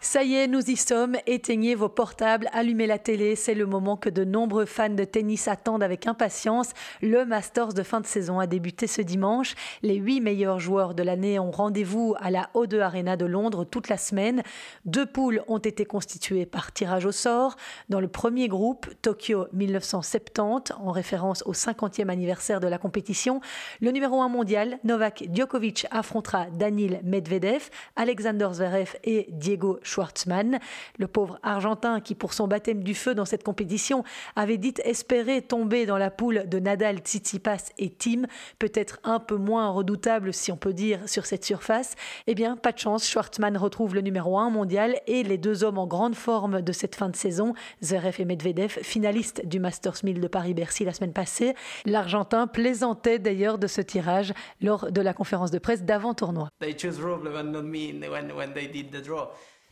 Ça 0.00 0.22
y 0.22 0.34
est, 0.34 0.46
nous 0.46 0.70
y 0.70 0.76
sommes. 0.76 1.16
Éteignez 1.26 1.74
vos 1.74 1.88
portables, 1.88 2.48
allumez 2.52 2.86
la 2.86 2.98
télé. 2.98 3.34
C'est 3.34 3.54
le 3.54 3.66
moment 3.66 3.96
que 3.96 4.10
de 4.10 4.24
nombreux 4.24 4.66
fans 4.66 4.90
de 4.90 5.04
tennis 5.04 5.48
attendent 5.48 5.82
avec 5.82 6.06
impatience. 6.06 6.70
Le 7.02 7.24
Masters 7.24 7.72
de 7.72 7.82
fin 7.82 8.00
de 8.00 8.06
saison 8.06 8.38
a 8.38 8.46
débuté 8.46 8.86
ce 8.86 9.00
dimanche. 9.02 9.54
Les 9.82 9.96
huit 9.96 10.20
meilleurs 10.20 10.60
joueurs 10.60 10.94
de 10.94 11.02
l'année 11.02 11.38
ont 11.38 11.50
rendez-vous 11.50 12.14
à 12.18 12.30
la 12.30 12.50
O2 12.54 12.80
Arena 12.80 13.16
de 13.16 13.24
Londres 13.24 13.64
toute 13.64 13.88
la 13.88 13.96
semaine. 13.96 14.42
Deux 14.84 15.06
poules 15.06 15.42
ont 15.48 15.58
été 15.58 15.84
constituées 15.84 16.46
par 16.46 16.72
tirage 16.72 17.06
au 17.06 17.12
sort. 17.12 17.56
Dans 17.88 18.00
le 18.00 18.08
premier 18.08 18.48
groupe, 18.48 18.86
Tokyo 19.02 19.46
1970, 19.54 20.74
en 20.78 20.90
référence 20.90 21.42
au 21.46 21.52
50e 21.52 22.08
anniversaire 22.10 22.60
de 22.60 22.68
la 22.68 22.78
compétition, 22.78 23.40
le 23.80 23.90
numéro 23.90 24.20
1 24.20 24.28
mondial, 24.28 24.78
Novak 24.84 25.24
Djokovic, 25.32 25.86
affrontera 25.90 26.46
Daniil 26.52 27.00
Medvedev, 27.02 27.70
Alexander 27.96 28.48
Zverev 28.52 28.96
et 29.02 29.26
Diego 29.30 29.78
Schwartzmann, 29.96 30.58
le 30.98 31.06
pauvre 31.06 31.38
Argentin 31.42 32.00
qui, 32.00 32.14
pour 32.14 32.34
son 32.34 32.46
baptême 32.46 32.84
du 32.84 32.94
feu 32.94 33.14
dans 33.14 33.24
cette 33.24 33.42
compétition, 33.42 34.04
avait 34.34 34.58
dit 34.58 34.74
espérer 34.84 35.40
tomber 35.40 35.86
dans 35.86 35.96
la 35.96 36.10
poule 36.10 36.46
de 36.46 36.58
Nadal, 36.58 36.98
Tsitsipas 36.98 37.70
et 37.78 37.88
Tim, 37.88 38.26
peut-être 38.58 39.00
un 39.04 39.20
peu 39.20 39.36
moins 39.36 39.70
redoutable 39.70 40.34
si 40.34 40.52
on 40.52 40.58
peut 40.58 40.74
dire 40.74 41.08
sur 41.08 41.24
cette 41.24 41.46
surface. 41.46 41.94
Eh 42.26 42.34
bien, 42.34 42.56
pas 42.56 42.72
de 42.72 42.78
chance, 42.78 43.08
Schwartzmann 43.08 43.56
retrouve 43.56 43.94
le 43.94 44.02
numéro 44.02 44.38
1 44.38 44.50
mondial 44.50 45.00
et 45.06 45.22
les 45.22 45.38
deux 45.38 45.64
hommes 45.64 45.78
en 45.78 45.86
grande 45.86 46.14
forme 46.14 46.60
de 46.60 46.72
cette 46.72 46.94
fin 46.94 47.08
de 47.08 47.16
saison, 47.16 47.54
Zverev 47.82 48.16
et 48.18 48.26
Medvedev, 48.26 48.78
finalistes 48.82 49.46
du 49.46 49.60
Masters 49.60 50.04
1000 50.04 50.20
de 50.20 50.28
Paris-Bercy 50.28 50.84
la 50.84 50.92
semaine 50.92 51.14
passée. 51.14 51.54
L'Argentin 51.86 52.46
plaisantait 52.46 53.18
d'ailleurs 53.18 53.56
de 53.56 53.66
ce 53.66 53.80
tirage 53.80 54.34
lors 54.60 54.92
de 54.92 55.00
la 55.00 55.14
conférence 55.14 55.50
de 55.50 55.58
presse 55.58 55.84
d'avant-tournoi. 55.84 56.50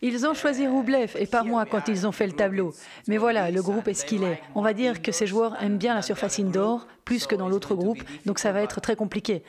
Ils 0.07 0.27
ont 0.27 0.35
choisi 0.35 0.67
Roublev 0.67 1.17
et 1.19 1.25
pas 1.25 1.45
moi 1.45 1.65
quand 1.65 1.89
ils 1.89 2.07
ont 2.07 2.13
fait 2.13 2.27
le 2.27 2.35
tableau. 2.35 2.75
Mais 3.09 3.17
voilà, 3.17 3.51
le 3.51 3.63
groupe 3.63 3.89
est 3.89 3.95
ce 3.95 4.05
qu'il 4.05 4.23
est. 4.23 4.39
On 4.55 4.61
va 4.61 4.75
dire 4.75 5.01
que 5.01 5.13
ces 5.13 5.27
joueurs 5.27 5.57
aiment 5.63 5.79
bien 5.79 5.95
la 5.95 6.03
surface 6.03 6.39
indoor, 6.39 6.87
plus 7.07 7.27
que 7.27 7.35
dans 7.35 7.49
l'autre 7.49 7.75
groupe, 7.75 8.03
donc 8.27 8.39
ça 8.39 8.53
va 8.53 8.61
être 8.61 8.83
très 8.83 8.97
compliqué. 8.97 9.45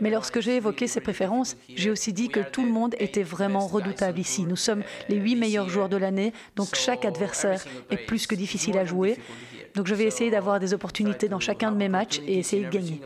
Mais 0.00 0.10
lorsque 0.10 0.40
j'ai 0.40 0.56
évoqué 0.56 0.88
ces 0.88 1.00
préférences, 1.00 1.56
j'ai 1.76 1.92
aussi 1.92 2.12
dit 2.12 2.28
que 2.28 2.40
tout 2.40 2.64
le 2.64 2.72
monde 2.72 2.96
était 2.98 3.22
vraiment 3.22 3.68
redoutable 3.68 4.18
ici. 4.18 4.42
Nous 4.42 4.56
sommes 4.56 4.82
les 5.08 5.18
huit 5.18 5.36
meilleurs 5.36 5.68
joueurs 5.68 5.88
de 5.88 5.96
l'année, 5.96 6.32
donc 6.56 6.74
chaque 6.74 7.04
adversaire 7.04 7.64
est 7.90 7.98
plus 7.98 8.26
que 8.26 8.34
difficile 8.34 8.78
à 8.78 8.84
jouer. 8.84 9.16
Donc 9.76 9.86
je 9.86 9.94
vais 9.94 10.06
essayer 10.06 10.32
d'avoir 10.32 10.58
des 10.58 10.74
opportunités 10.74 11.28
dans 11.28 11.38
chacun 11.38 11.70
de 11.70 11.76
mes 11.76 11.88
matchs 11.88 12.20
et 12.26 12.38
essayer 12.38 12.64
de 12.64 12.70
gagner. 12.70 13.00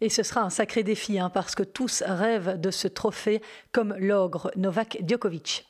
Et 0.00 0.08
ce 0.08 0.22
sera 0.22 0.42
un 0.42 0.50
sacré 0.50 0.82
défi, 0.82 1.18
hein, 1.18 1.30
parce 1.30 1.54
que 1.54 1.62
tous 1.62 2.02
rêvent 2.06 2.60
de 2.60 2.70
ce 2.70 2.88
trophée, 2.88 3.40
comme 3.72 3.94
l'ogre 3.98 4.50
Novak 4.56 4.98
Djokovic. 5.06 5.66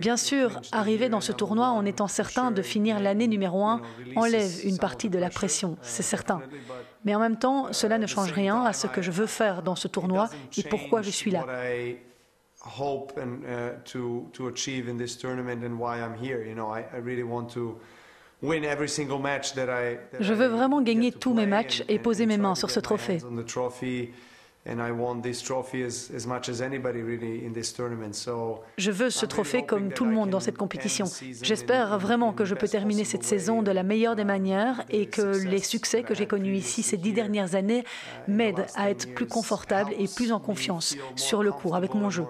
Bien 0.00 0.16
sûr, 0.16 0.60
arriver 0.70 1.08
dans 1.08 1.20
ce 1.20 1.32
tournoi 1.32 1.68
en 1.70 1.84
étant 1.84 2.06
certain 2.06 2.52
de 2.52 2.62
finir 2.62 3.00
l'année 3.00 3.26
numéro 3.26 3.64
1 3.64 3.82
enlève 4.16 4.64
une 4.64 4.78
partie 4.78 5.10
de 5.10 5.18
la 5.18 5.28
pression, 5.28 5.76
c'est 5.82 6.04
certain. 6.04 6.40
Mais 7.04 7.14
en 7.16 7.18
même 7.18 7.36
temps, 7.38 7.72
cela 7.72 7.98
ne 7.98 8.06
change 8.06 8.30
rien 8.32 8.62
à 8.64 8.72
ce 8.72 8.86
que 8.86 9.02
je 9.02 9.10
veux 9.10 9.26
faire 9.26 9.62
dans 9.62 9.74
ce 9.74 9.88
tournoi 9.88 10.30
et 10.56 10.62
pourquoi 10.62 11.02
je 11.02 11.10
suis 11.10 11.32
là. 11.32 11.44
Je 20.20 20.32
veux 20.32 20.46
vraiment 20.46 20.80
gagner 20.80 21.10
tous 21.10 21.34
mes 21.34 21.46
matchs 21.46 21.82
et 21.88 21.98
poser 21.98 22.26
mes 22.26 22.38
mains 22.38 22.54
sur 22.54 22.70
ce 22.70 22.78
trophée. 22.80 23.18
Je 28.76 28.90
veux 28.90 29.10
ce 29.10 29.26
trophée 29.26 29.64
comme 29.64 29.92
tout 29.92 30.04
le 30.04 30.10
monde 30.10 30.30
dans 30.30 30.40
cette 30.40 30.58
compétition. 30.58 31.06
J'espère 31.42 31.98
vraiment 31.98 32.32
que 32.32 32.44
je 32.44 32.54
peux 32.54 32.68
terminer 32.68 33.04
cette 33.04 33.24
saison 33.24 33.62
de 33.62 33.70
la 33.70 33.82
meilleure 33.82 34.14
des 34.14 34.24
manières 34.24 34.84
et 34.90 35.06
que 35.06 35.44
les 35.46 35.60
succès 35.60 36.02
que 36.02 36.14
j'ai 36.14 36.26
connus 36.26 36.56
ici 36.56 36.82
ces 36.82 36.96
dix 36.96 37.12
dernières 37.12 37.54
années 37.54 37.84
uh, 38.26 38.30
m'aident 38.30 38.66
à 38.74 38.90
être 38.90 39.14
plus 39.14 39.26
confortable 39.26 39.92
et 39.98 40.06
plus 40.06 40.32
en 40.32 40.40
confiance 40.40 40.96
sur 41.16 41.42
le 41.42 41.50
court 41.50 41.74
avec 41.74 41.94
mon 41.94 42.10
jeu. 42.10 42.24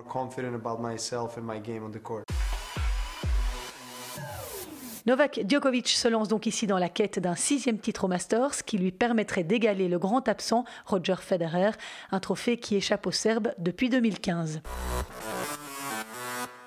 Novak 5.06 5.40
Djokovic 5.46 5.88
se 5.88 6.08
lance 6.08 6.28
donc 6.28 6.46
ici 6.46 6.66
dans 6.66 6.78
la 6.78 6.88
quête 6.88 7.18
d'un 7.18 7.34
sixième 7.34 7.78
titre 7.78 8.04
au 8.04 8.08
Masters 8.08 8.64
qui 8.64 8.78
lui 8.78 8.92
permettrait 8.92 9.44
d'égaler 9.44 9.88
le 9.88 9.98
grand 9.98 10.28
absent 10.28 10.64
Roger 10.86 11.16
Federer, 11.20 11.70
un 12.10 12.20
trophée 12.20 12.58
qui 12.58 12.76
échappe 12.76 13.06
aux 13.06 13.12
Serbes 13.12 13.52
depuis 13.58 13.88
2015. 13.88 14.60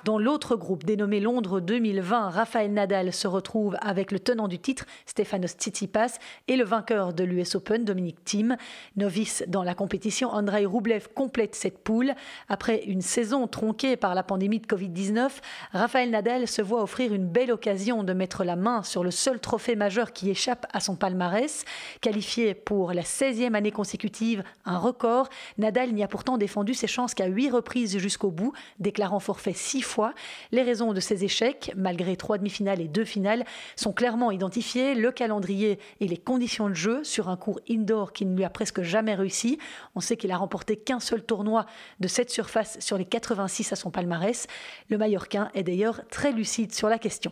Dans 0.03 0.17
l'autre 0.17 0.55
groupe 0.55 0.83
dénommé 0.83 1.19
Londres 1.19 1.59
2020, 1.59 2.31
Rafael 2.31 2.73
Nadal 2.73 3.13
se 3.13 3.27
retrouve 3.27 3.77
avec 3.81 4.11
le 4.11 4.19
tenant 4.19 4.47
du 4.47 4.57
titre, 4.57 4.85
Stefanos 5.05 5.51
Tsitsipas, 5.51 6.17
et 6.47 6.55
le 6.55 6.63
vainqueur 6.63 7.13
de 7.13 7.23
l'US 7.23 7.53
Open, 7.53 7.85
Dominique 7.85 8.25
Thiem. 8.25 8.57
Novice 8.95 9.43
dans 9.47 9.61
la 9.61 9.75
compétition, 9.75 10.31
Andrei 10.31 10.65
Rublev 10.65 11.09
complète 11.13 11.53
cette 11.53 11.83
poule. 11.83 12.15
Après 12.49 12.83
une 12.85 13.01
saison 13.01 13.45
tronquée 13.45 13.95
par 13.95 14.15
la 14.15 14.23
pandémie 14.23 14.59
de 14.59 14.65
Covid-19, 14.65 15.29
Rafael 15.71 16.09
Nadal 16.09 16.47
se 16.47 16.63
voit 16.63 16.81
offrir 16.81 17.13
une 17.13 17.27
belle 17.27 17.51
occasion 17.51 18.03
de 18.03 18.13
mettre 18.13 18.43
la 18.43 18.55
main 18.55 18.81
sur 18.81 19.03
le 19.03 19.11
seul 19.11 19.39
trophée 19.39 19.75
majeur 19.75 20.13
qui 20.13 20.31
échappe 20.31 20.65
à 20.73 20.79
son 20.79 20.95
palmarès. 20.95 21.63
Qualifié 22.01 22.55
pour 22.55 22.93
la 22.93 23.03
16e 23.03 23.53
année 23.53 23.71
consécutive, 23.71 24.43
un 24.65 24.79
record, 24.79 25.29
Nadal 25.59 25.93
n'y 25.93 26.01
a 26.01 26.07
pourtant 26.07 26.39
défendu 26.39 26.73
ses 26.73 26.87
chances 26.87 27.13
qu'à 27.13 27.27
huit 27.27 27.51
reprises 27.51 27.99
jusqu'au 27.99 28.31
bout, 28.31 28.53
déclarant 28.79 29.19
forfait 29.19 29.53
six 29.53 29.83
fois 29.83 29.90
fois. 29.91 30.13
Les 30.51 30.63
raisons 30.63 30.93
de 30.93 30.99
ces 30.99 31.23
échecs, 31.23 31.71
malgré 31.75 32.15
trois 32.15 32.37
demi-finales 32.37 32.81
et 32.81 32.87
deux 32.87 33.05
finales, 33.05 33.45
sont 33.75 33.93
clairement 33.93 34.31
identifiées. 34.31 34.95
Le 34.95 35.11
calendrier 35.11 35.79
et 35.99 36.07
les 36.07 36.17
conditions 36.17 36.69
de 36.69 36.73
jeu 36.73 37.03
sur 37.03 37.29
un 37.29 37.37
cours 37.37 37.59
indoor 37.69 38.13
qui 38.13 38.25
ne 38.25 38.35
lui 38.35 38.43
a 38.43 38.49
presque 38.49 38.81
jamais 38.81 39.15
réussi. 39.15 39.59
On 39.95 39.99
sait 39.99 40.17
qu'il 40.17 40.31
a 40.31 40.37
remporté 40.37 40.77
qu'un 40.77 40.99
seul 40.99 41.23
tournoi 41.23 41.65
de 41.99 42.07
cette 42.07 42.29
surface 42.29 42.77
sur 42.79 42.97
les 42.97 43.05
86 43.05 43.73
à 43.73 43.75
son 43.75 43.91
palmarès. 43.91 44.47
Le 44.89 44.97
Mallorquin 44.97 45.49
est 45.53 45.63
d'ailleurs 45.63 46.01
très 46.09 46.31
lucide 46.31 46.73
sur 46.73 46.89
la 46.89 46.97
question. 46.97 47.31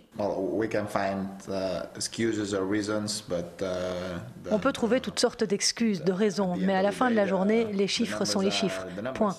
Uh, 3.62 4.51
On 4.51 4.60
peut 4.60 4.72
trouver 4.72 5.01
toutes 5.01 5.20
sortes 5.20 5.44
d'excuses, 5.44 6.04
de 6.04 6.12
raisons, 6.12 6.56
mais 6.58 6.74
à 6.74 6.82
la 6.82 6.92
fin 6.92 7.10
de 7.10 7.16
la 7.16 7.25
journée, 7.25 7.66
les 7.72 7.88
chiffres 7.88 8.25
sont 8.25 8.42
les 8.42 8.51
chiffres. 8.51 8.86
Point. 9.13 9.36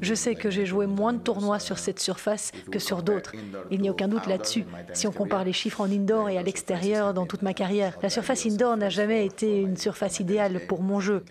Je 0.00 0.14
sais 0.14 0.34
que 0.34 0.50
j'ai 0.50 0.66
joué 0.66 0.86
moins 0.86 1.12
de 1.12 1.18
tournois 1.18 1.58
sur 1.58 1.78
cette 1.78 2.00
surface 2.00 2.52
que 2.70 2.78
sur 2.78 3.02
d'autres. 3.02 3.32
Il 3.70 3.80
n'y 3.80 3.88
a 3.88 3.92
aucun 3.92 4.08
doute 4.08 4.26
là-dessus. 4.26 4.64
Si 4.92 5.06
on 5.06 5.12
compare 5.12 5.44
les 5.44 5.52
chiffres 5.52 5.80
en 5.80 5.90
indoor 5.90 6.28
et 6.28 6.38
à 6.38 6.42
l'extérieur 6.42 7.14
dans 7.14 7.26
toute 7.26 7.42
ma 7.42 7.54
carrière, 7.54 7.96
la 8.02 8.10
surface 8.10 8.46
indoor 8.46 8.76
n'a 8.76 8.88
jamais 8.88 9.26
été 9.26 9.60
une 9.60 9.76
surface 9.76 10.20
idéale 10.20 10.60
pour 10.66 10.82
mon 10.82 11.00
jeu. 11.00 11.24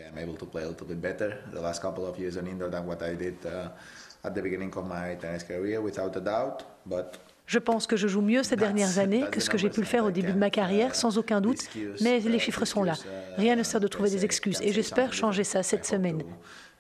Je 7.48 7.60
pense 7.60 7.88
que 7.88 7.96
je 7.96 8.10
joue 8.10 8.22
mieux 8.22 8.44
ces 8.44 8.58
dernières 8.58 9.00
années 9.00 9.24
que 9.32 9.40
ce 9.40 9.50
que 9.50 9.58
j'ai 9.58 9.70
pu 9.70 9.80
le 9.80 9.86
faire 9.86 10.04
au 10.04 10.12
début 10.12 10.34
de 10.34 10.38
ma 10.38 10.50
carrière, 10.50 10.96
sans 10.96 11.18
aucun 11.18 11.40
doute, 11.40 11.60
mais 12.02 12.20
les 12.20 12.40
chiffres 12.40 12.66
sont 12.66 12.84
là. 12.84 12.96
Rien 13.38 13.56
ne 13.56 13.64
sert 13.64 13.80
de 13.80 13.88
trouver 13.88 14.10
des 14.10 14.26
excuses 14.26 14.62
et 14.62 14.74
j'espère 14.74 15.14
changer 15.14 15.46
ça 15.46 15.64
cette 15.64 15.86
semaine. 15.86 16.24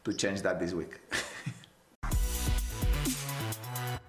to 0.07 0.13
change 0.13 0.41
that 0.41 0.59
this 0.59 0.73
week. 0.73 0.99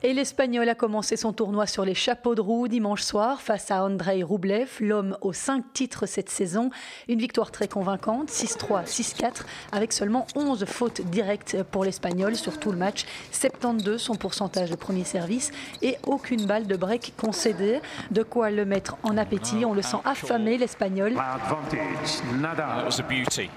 Et 0.05 0.13
l'Espagnol 0.13 0.69
a 0.69 0.77
commencé 0.77 1.17
son 1.17 1.33
tournoi 1.33 1.67
sur 1.67 1.85
les 1.85 1.95
chapeaux 1.95 2.37
de 2.37 2.41
roue 2.41 2.69
dimanche 2.69 3.03
soir 3.03 3.43
face 3.43 3.73
à 3.73 3.83
Andrei 3.83 4.23
Rublev, 4.23 4.69
l'homme 4.79 5.19
aux 5.23 5.33
cinq 5.33 5.73
titres 5.73 6.07
cette 6.07 6.29
saison. 6.29 6.71
Une 7.09 7.19
victoire 7.19 7.51
très 7.51 7.67
convaincante, 7.67 8.31
6-3, 8.31 8.87
6-4, 8.87 9.43
avec 9.73 9.93
seulement 9.93 10.29
11 10.37 10.67
fautes 10.67 11.01
directes 11.01 11.65
pour 11.73 11.83
l'Espagnol 11.85 12.37
sur 12.37 12.61
tout 12.61 12.71
le 12.71 12.79
match, 12.79 13.07
72 13.33 14.01
son 14.01 14.15
pourcentage 14.15 14.71
de 14.71 14.77
premier 14.77 15.03
service 15.03 15.51
et 15.83 15.97
aucune 16.07 16.47
balle 16.47 16.69
de 16.69 16.77
break 16.77 17.15
concédée. 17.17 17.81
De 18.13 18.23
quoi 18.23 18.53
le 18.53 18.65
mettre 18.65 18.99
en 19.03 19.17
appétit, 19.17 19.65
on 19.65 19.75
le 19.75 19.83
sent 19.83 19.99
affamé 20.05 20.59
l'Espagnol. 20.59 21.17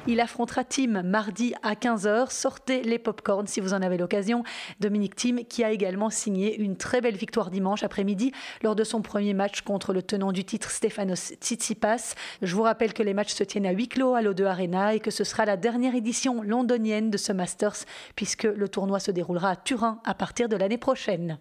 Il 0.07 0.19
affrontera 0.19 0.63
Tim 0.63 1.03
mardi 1.03 1.53
à 1.61 1.75
15h. 1.75 2.31
Sortez 2.31 2.81
les 2.81 2.97
popcorns 2.97 3.45
si 3.45 3.59
vous 3.59 3.75
en 3.75 3.83
avez 3.83 3.99
l'occasion. 3.99 4.43
Dominique 4.79 5.15
Tim 5.15 5.43
qui 5.47 5.63
a 5.63 5.69
également 5.69 6.09
signé 6.09 6.30
une 6.35 6.77
très 6.77 7.01
belle 7.01 7.15
victoire 7.15 7.51
dimanche 7.51 7.83
après-midi 7.83 8.31
lors 8.63 8.75
de 8.75 8.83
son 8.83 9.01
premier 9.01 9.33
match 9.33 9.61
contre 9.61 9.93
le 9.93 10.01
tenant 10.01 10.31
du 10.31 10.43
titre 10.43 10.69
Stefanos 10.69 11.33
Tsitsipas. 11.41 12.15
Je 12.41 12.55
vous 12.55 12.63
rappelle 12.63 12.93
que 12.93 13.03
les 13.03 13.13
matchs 13.13 13.33
se 13.33 13.43
tiennent 13.43 13.65
à 13.65 13.71
huis 13.71 13.87
clos 13.87 14.15
à 14.15 14.21
l'O2 14.21 14.45
Arena 14.45 14.93
et 14.93 14.99
que 14.99 15.11
ce 15.11 15.23
sera 15.23 15.45
la 15.45 15.57
dernière 15.57 15.95
édition 15.95 16.41
londonienne 16.41 17.09
de 17.09 17.17
ce 17.17 17.31
Masters 17.31 17.85
puisque 18.15 18.43
le 18.43 18.67
tournoi 18.67 18.99
se 18.99 19.11
déroulera 19.11 19.51
à 19.51 19.55
Turin 19.55 19.99
à 20.05 20.13
partir 20.13 20.49
de 20.49 20.55
l'année 20.55 20.77
prochaine. 20.77 21.37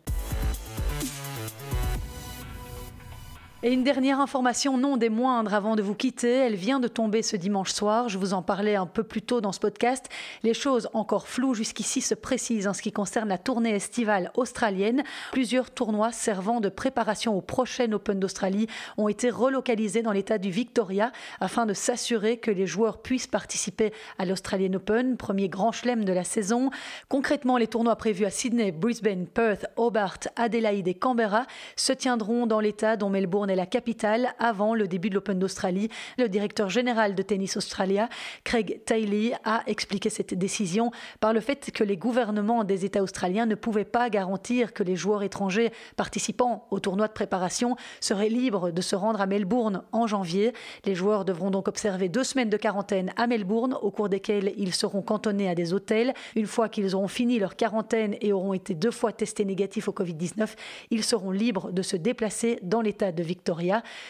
Et 3.62 3.74
une 3.74 3.84
dernière 3.84 4.20
information, 4.20 4.78
non 4.78 4.96
des 4.96 5.10
moindres, 5.10 5.52
avant 5.52 5.76
de 5.76 5.82
vous 5.82 5.94
quitter. 5.94 6.32
Elle 6.32 6.54
vient 6.54 6.80
de 6.80 6.88
tomber 6.88 7.20
ce 7.20 7.36
dimanche 7.36 7.72
soir. 7.72 8.08
Je 8.08 8.16
vous 8.16 8.32
en 8.32 8.40
parlais 8.40 8.74
un 8.74 8.86
peu 8.86 9.02
plus 9.02 9.20
tôt 9.20 9.42
dans 9.42 9.52
ce 9.52 9.60
podcast. 9.60 10.06
Les 10.42 10.54
choses 10.54 10.88
encore 10.94 11.28
floues 11.28 11.52
jusqu'ici 11.52 12.00
se 12.00 12.14
précisent 12.14 12.66
en 12.66 12.72
ce 12.72 12.80
qui 12.80 12.90
concerne 12.90 13.28
la 13.28 13.36
tournée 13.36 13.74
estivale 13.74 14.30
australienne. 14.34 15.02
Plusieurs 15.32 15.70
tournois 15.70 16.10
servant 16.10 16.60
de 16.60 16.70
préparation 16.70 17.36
au 17.36 17.42
prochain 17.42 17.92
Open 17.92 18.18
d'Australie 18.18 18.66
ont 18.96 19.08
été 19.08 19.28
relocalisés 19.28 20.00
dans 20.00 20.12
l'état 20.12 20.38
du 20.38 20.50
Victoria 20.50 21.12
afin 21.38 21.66
de 21.66 21.74
s'assurer 21.74 22.38
que 22.38 22.50
les 22.50 22.66
joueurs 22.66 23.02
puissent 23.02 23.26
participer 23.26 23.92
à 24.16 24.24
l'Australian 24.24 24.72
Open, 24.72 25.18
premier 25.18 25.50
grand 25.50 25.70
chelem 25.70 26.06
de 26.06 26.14
la 26.14 26.24
saison. 26.24 26.70
Concrètement, 27.10 27.58
les 27.58 27.66
tournois 27.66 27.96
prévus 27.96 28.24
à 28.24 28.30
Sydney, 28.30 28.72
Brisbane, 28.72 29.26
Perth, 29.26 29.66
Hobart, 29.76 30.20
Adelaide 30.36 30.88
et 30.88 30.94
Canberra 30.94 31.44
se 31.76 31.92
tiendront 31.92 32.46
dans 32.46 32.60
l'état 32.60 32.96
dont 32.96 33.10
Melbourne 33.10 33.49
la 33.56 33.66
capitale 33.66 34.34
avant 34.38 34.74
le 34.74 34.88
début 34.88 35.10
de 35.10 35.14
l'Open 35.14 35.38
d'Australie. 35.38 35.88
Le 36.18 36.28
directeur 36.28 36.70
général 36.70 37.14
de 37.14 37.22
Tennis 37.22 37.56
Australia, 37.56 38.08
Craig 38.44 38.82
Taylor, 38.84 39.38
a 39.44 39.62
expliqué 39.66 40.10
cette 40.10 40.34
décision 40.34 40.90
par 41.20 41.32
le 41.32 41.40
fait 41.40 41.70
que 41.70 41.84
les 41.84 41.96
gouvernements 41.96 42.64
des 42.64 42.84
États 42.84 43.02
australiens 43.02 43.46
ne 43.46 43.54
pouvaient 43.54 43.84
pas 43.84 44.10
garantir 44.10 44.72
que 44.72 44.82
les 44.82 44.96
joueurs 44.96 45.22
étrangers 45.22 45.70
participant 45.96 46.66
au 46.70 46.80
tournoi 46.80 47.08
de 47.08 47.12
préparation 47.12 47.76
seraient 48.00 48.28
libres 48.28 48.70
de 48.70 48.82
se 48.82 48.96
rendre 48.96 49.20
à 49.20 49.26
Melbourne 49.26 49.82
en 49.92 50.06
janvier. 50.06 50.52
Les 50.84 50.94
joueurs 50.94 51.24
devront 51.24 51.50
donc 51.50 51.68
observer 51.68 52.08
deux 52.08 52.24
semaines 52.24 52.50
de 52.50 52.56
quarantaine 52.56 53.12
à 53.16 53.26
Melbourne, 53.26 53.76
au 53.82 53.90
cours 53.90 54.08
desquelles 54.08 54.52
ils 54.56 54.74
seront 54.74 55.02
cantonnés 55.02 55.48
à 55.48 55.54
des 55.54 55.72
hôtels. 55.72 56.14
Une 56.36 56.46
fois 56.46 56.68
qu'ils 56.68 56.94
auront 56.94 57.08
fini 57.08 57.38
leur 57.38 57.56
quarantaine 57.56 58.16
et 58.20 58.32
auront 58.32 58.54
été 58.54 58.74
deux 58.74 58.90
fois 58.90 59.12
testés 59.12 59.44
négatifs 59.44 59.88
au 59.88 59.92
Covid-19, 59.92 60.48
ils 60.90 61.04
seront 61.04 61.30
libres 61.30 61.72
de 61.72 61.82
se 61.82 61.96
déplacer 61.96 62.58
dans 62.62 62.80
l'État 62.80 63.12
de 63.12 63.22
Victoria 63.22 63.39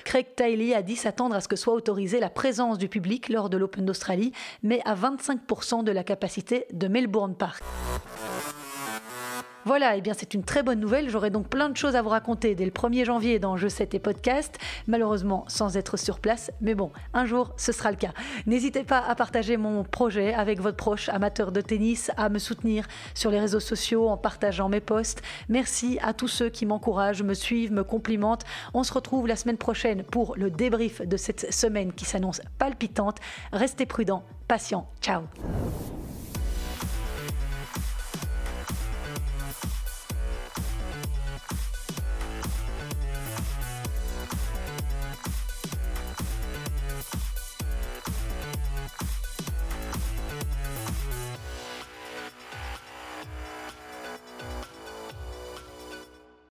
Craig 0.04 0.26
Tiley 0.37 0.75
a 0.75 0.82
dit 0.82 0.96
s'attendre 0.96 1.34
à 1.34 1.40
ce 1.40 1.49
que 1.49 1.56
soit 1.56 1.75
autorisée 1.75 2.20
la 2.20 2.30
présence 2.30 2.78
du 2.78 2.88
public 2.88 3.28
lors 3.28 3.50
de 3.50 3.56
l'Open 3.56 3.84
d'Australie, 3.84 4.32
mais 4.62 4.80
à 4.84 4.94
25% 4.94 5.84
de 5.84 5.92
la 5.92 6.04
capacité 6.04 6.66
de 6.72 6.88
Melbourne 6.88 7.34
Park. 7.34 7.62
Voilà, 9.66 9.94
et 9.94 9.98
eh 9.98 10.00
bien 10.00 10.14
c'est 10.14 10.32
une 10.32 10.42
très 10.42 10.62
bonne 10.62 10.80
nouvelle. 10.80 11.10
J'aurai 11.10 11.28
donc 11.28 11.48
plein 11.48 11.68
de 11.68 11.76
choses 11.76 11.94
à 11.94 12.00
vous 12.00 12.08
raconter 12.08 12.54
dès 12.54 12.64
le 12.64 12.70
1er 12.70 13.04
janvier 13.04 13.38
dans 13.38 13.58
Je 13.58 13.68
sais 13.68 13.86
tes 13.86 13.98
podcasts, 13.98 14.58
malheureusement 14.86 15.44
sans 15.48 15.76
être 15.76 15.98
sur 15.98 16.18
place, 16.18 16.50
mais 16.62 16.74
bon, 16.74 16.90
un 17.12 17.26
jour 17.26 17.52
ce 17.58 17.72
sera 17.72 17.90
le 17.90 17.98
cas. 17.98 18.12
N'hésitez 18.46 18.84
pas 18.84 19.00
à 19.00 19.14
partager 19.14 19.58
mon 19.58 19.84
projet 19.84 20.32
avec 20.32 20.60
votre 20.60 20.78
proche 20.78 21.10
amateur 21.10 21.52
de 21.52 21.60
tennis, 21.60 22.10
à 22.16 22.30
me 22.30 22.38
soutenir 22.38 22.86
sur 23.14 23.30
les 23.30 23.38
réseaux 23.38 23.60
sociaux 23.60 24.08
en 24.08 24.16
partageant 24.16 24.70
mes 24.70 24.80
posts. 24.80 25.20
Merci 25.50 25.98
à 26.02 26.14
tous 26.14 26.28
ceux 26.28 26.48
qui 26.48 26.64
m'encouragent, 26.64 27.22
me 27.22 27.34
suivent, 27.34 27.72
me 27.72 27.84
complimentent. 27.84 28.44
On 28.72 28.82
se 28.82 28.94
retrouve 28.94 29.26
la 29.26 29.36
semaine 29.36 29.58
prochaine 29.58 30.04
pour 30.04 30.36
le 30.36 30.50
débrief 30.50 31.02
de 31.02 31.16
cette 31.18 31.52
semaine 31.52 31.92
qui 31.92 32.06
s'annonce 32.06 32.40
palpitante. 32.58 33.18
Restez 33.52 33.84
prudents, 33.84 34.24
patients. 34.48 34.88
Ciao 35.02 35.22